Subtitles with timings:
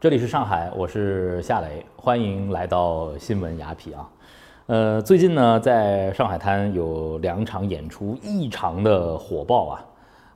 [0.00, 4.10] 这里是上海，我是夏雷，欢迎来到新闻雅痞啊。
[4.66, 9.84] 呃，最近呢，在上海滩有两场演出异常的火爆啊。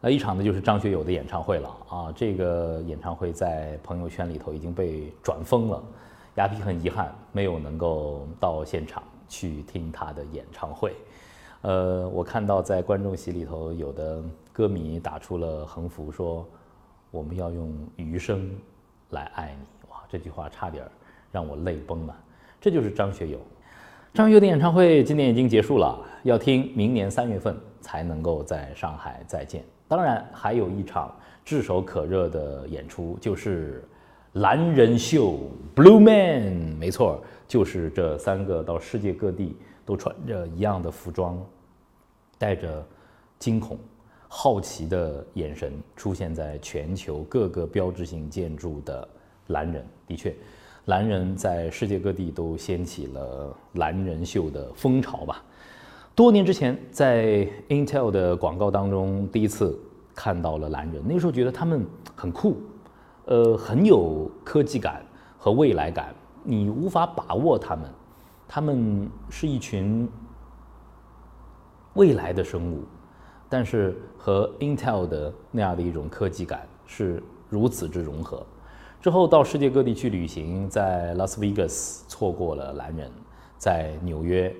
[0.00, 2.12] 那一场呢，就是张学友的演唱会了啊。
[2.16, 5.80] 这个演唱会在朋友圈里头已经被转疯了。
[6.34, 10.92] 雅痞很遗憾，没有能够到现场去听他的演唱会。
[11.60, 14.20] 呃，我看到在观众席里头，有的
[14.52, 16.44] 歌迷打出了横幅，说
[17.12, 18.50] 我们要用余生。
[19.12, 20.02] 来爱你哇！
[20.10, 20.84] 这句话差点
[21.30, 22.14] 让我泪崩了。
[22.60, 23.38] 这就是张学友，
[24.12, 29.64] 张学友的演唱会今年已经结束了，要听明年三月份才能够在上海再见。
[29.88, 33.84] 当然，还有一场炙手可热的演出，就是
[34.34, 35.38] 蓝人秀
[35.74, 36.76] Blue Man。
[36.78, 41.38] 没错，就是这三个到世界各地都穿着一样的服装，
[42.38, 42.86] 带着
[43.38, 43.78] 惊恐。
[44.34, 49.06] 好奇的眼神出现在全球各个标志性建筑的
[49.48, 50.34] 蓝人，的确，
[50.86, 55.44] 蓝人在世界各地都掀起了蓝人秀的风潮吧。
[56.14, 59.78] 多年之前，在 Intel 的广告当中第一次
[60.14, 62.56] 看到了蓝人，那时候觉得他们很酷，
[63.26, 65.04] 呃，很有科技感
[65.36, 67.84] 和未来感，你无法把握他们，
[68.48, 70.08] 他们是一群
[71.92, 72.82] 未来的生物。
[73.52, 78.42] 但是和 Intel 的那样的一种科技感是如此之融合，
[78.98, 83.10] 之后到世界各地去旅行，在 Las Vegas 错过了蓝人，
[83.58, 84.50] 在纽约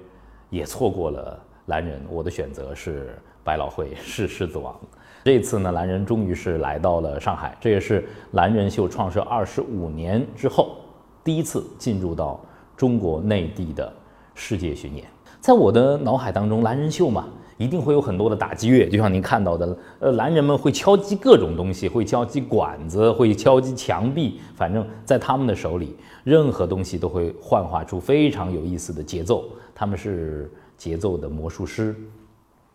[0.50, 2.02] 也错过了蓝人。
[2.10, 4.78] 我的选择是百老汇，是狮子王。
[5.24, 10.77] 这次呢，蓝人终于是来到了上海，这也是蓝人秀创设二十五年之后
[11.24, 12.38] 第一次进入到
[12.77, 13.90] 中国内地的
[14.34, 15.06] 世界巡演。
[15.40, 17.27] 在我的脑海当中，蓝人秀嘛。
[17.58, 29.45] 一定会有很多的打击乐，就像您看到的，呃，男人们会敲击各种东西，会敲击管子，会敲击墙壁，反正在他们的手里，任何东西都会幻化出非常有意思的节奏。
[29.75, 31.95] 他们是节奏的魔术师，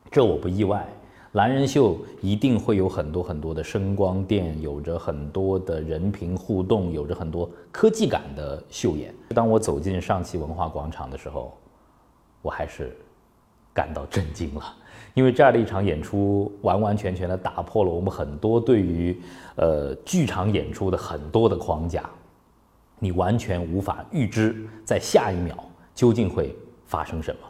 [0.09, 0.87] 这我不意外。
[1.33, 9.13] 蓝人秀一定会有很多很多的声光电，有着很多的人屏互动，有着很多科技感的秀演。
[9.35, 11.55] 当我走进上汽文化广场的时候，
[12.41, 12.95] 我还是。
[13.77, 14.73] 感到震惊了，
[15.13, 19.15] 因为这样的一场演出完完全全的打破了我们很多对于
[19.55, 22.09] 呃剧场演出的很多的框架，
[22.97, 25.55] 你完全无法预知在下一秒
[25.93, 26.55] 究竟会
[26.87, 27.41] 发生什么。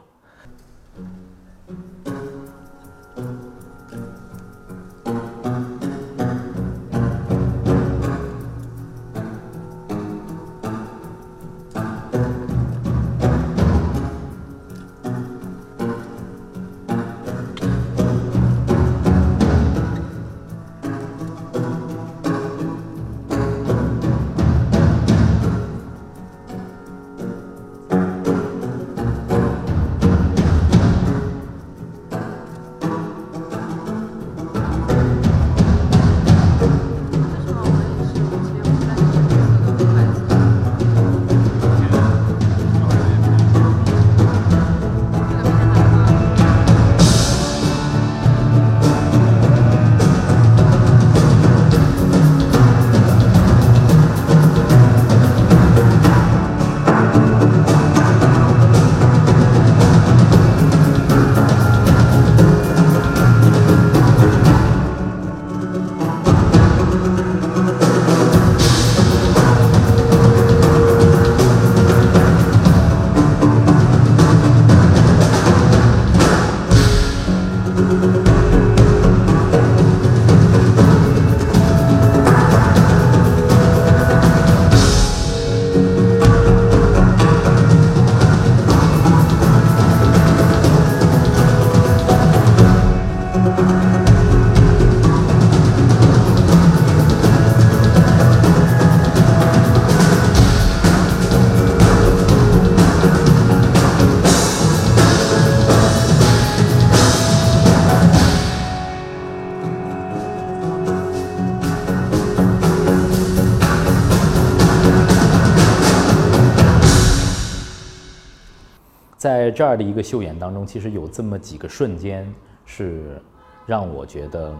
[119.28, 122.34] 在这儿的一个秀演当中，其实有这么几个瞬间
[122.66, 123.22] 是
[123.66, 124.56] 让我觉得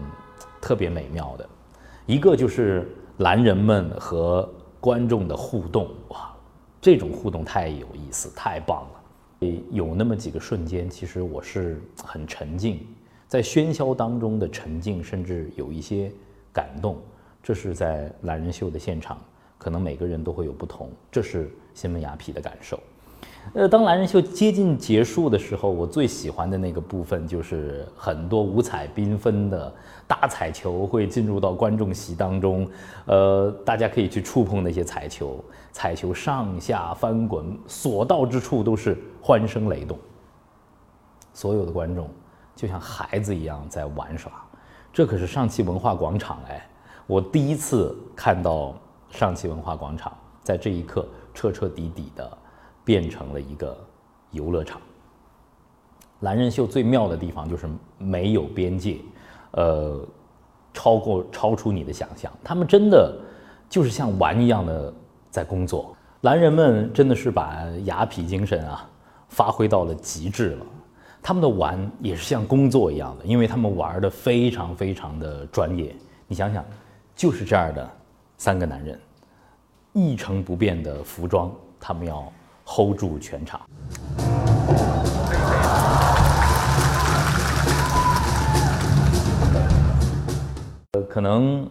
[0.60, 1.48] 特别美妙的。
[2.04, 2.86] 一个就是
[3.16, 4.46] 蓝人们和
[4.78, 6.36] 观众的互动，哇，
[6.82, 9.48] 这种互动太有意思，太棒了。
[9.70, 12.86] 有那么几个瞬间，其实我是很沉静，
[13.26, 16.12] 在喧嚣当中的沉静，甚至有一些
[16.52, 16.98] 感动。
[17.42, 19.18] 这是在蓝人秀的现场
[19.56, 22.80] 可可能每个人都会有不同，这是新闻雅痞的感受。
[23.54, 29.72] 呃，当男人秀接近结束的时候，我最喜欢的那个部分就是很多五彩缤纷的
[30.06, 32.68] 大彩球会进入到观众席当中，
[33.06, 35.42] 呃，大家可以去触碰那些彩球，
[35.72, 39.98] 彩球上下翻滚，所到之处都是欢声雷动，
[41.32, 42.08] 所有的观众
[42.54, 44.30] 就像孩子一样在玩耍，
[44.92, 46.68] 这可是上汽文化广场哎，
[47.06, 48.74] 我第一次看到
[49.10, 52.38] 上汽文化广场在这一刻彻彻底底的。
[52.88, 53.76] 变成了一个
[54.30, 54.80] 游乐场。
[56.20, 57.68] 男人秀最妙的地方就是
[57.98, 58.96] 没有边界，
[59.50, 60.00] 呃，
[60.72, 62.32] 超过超出你的想象。
[62.42, 63.14] 他们真的
[63.68, 64.90] 就是像玩一样的
[65.30, 65.94] 在工作。
[66.22, 68.88] 男人们真的是把雅痞精神啊
[69.28, 70.64] 发挥到了极致了。
[71.20, 75.94] 他们的玩也是像工作一样的，因为他们玩的非常非常的专业。
[76.26, 76.64] 你想想，
[77.14, 77.86] 就是这样的
[78.38, 78.98] 三个男人，
[79.92, 82.32] 一成不变的服装，他们要。
[82.68, 83.58] Hold 住全场。
[90.92, 91.66] 呃，可能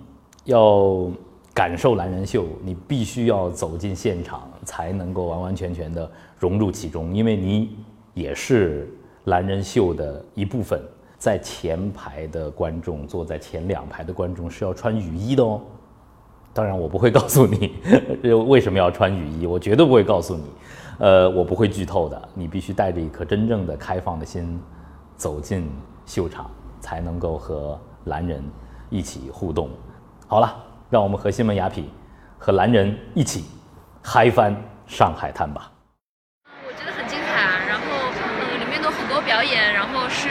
[0.45, 1.11] 要
[1.53, 6.09] 感受男人秀，你必须要走进现场，才能够完完全全的
[6.39, 7.77] 融入其中，因为你
[8.15, 8.91] 也是
[9.23, 10.81] 男人秀的一部分。
[11.19, 15.61] 在前排的观众，坐在前两排的观众是要穿雨衣的哦。
[16.57, 17.75] 当然，我不会告诉你
[18.47, 20.43] 为什么要穿雨衣，我绝对不会告诉你。
[20.97, 24.59] 呃，我不会剧透的，你必须带着一颗真正的开放的心
[25.15, 25.69] 走进
[26.07, 26.49] 秀场，
[26.79, 28.43] 才能够和蓝人
[28.89, 29.69] 一起互动。
[30.27, 30.51] 好了，
[30.89, 31.83] 让我们和新闻雅痞
[32.39, 33.45] 和蓝人一起
[34.01, 34.55] 嗨翻
[34.87, 35.71] 上海滩吧。
[36.67, 40.27] 我觉得很精彩啊，然后呃，里面有很多表演，然后是。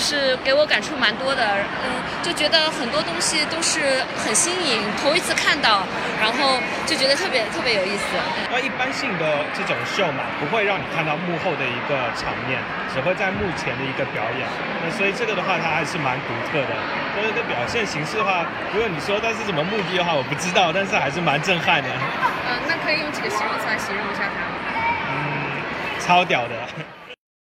[0.00, 1.44] 就是给我感触蛮多的，
[1.84, 5.84] 嗯，就觉得很多东西都是很新颖，头一次看到，
[6.16, 6.56] 然后
[6.88, 8.16] 就觉得特别特别有意思。
[8.48, 12.56] 那一般性的这种秀嘛，不会让你看到幕后的一个场面，
[12.88, 14.48] 只会在幕前的一个表演。
[14.80, 16.72] 那所以这个的话，它还是蛮独特的。
[17.12, 21.90] 所以这表现形式的话，如果你说它是什么目的的话，我不知道，但是还是蛮震撼的。
[21.92, 24.48] 嗯，那可以用几个形容词来形容一下它？
[25.12, 25.60] 嗯，
[26.00, 26.56] 超屌的。